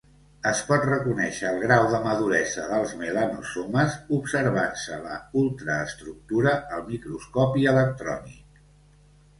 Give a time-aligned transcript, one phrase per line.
[0.51, 8.67] Es pot reconèixer el grau de maduresa dels melanosomes observant-se la ultraestructura al microscopi electrònic.